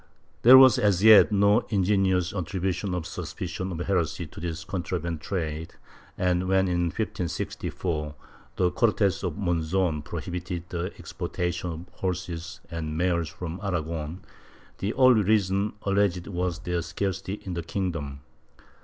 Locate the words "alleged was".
15.83-16.57